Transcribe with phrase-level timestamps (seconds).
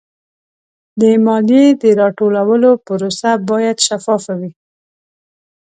[0.99, 4.51] د مالیې د راټولولو پروسه باید شفافه وي.